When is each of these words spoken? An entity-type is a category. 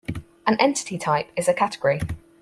An 0.47 0.57
entity-type 0.59 1.27
is 1.37 1.47
a 1.47 1.53
category. 1.53 2.01